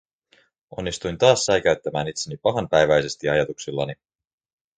[0.77, 3.95] Onnistuin taas säikäyttämään itseni pahanpäiväisesti ajatuksillani.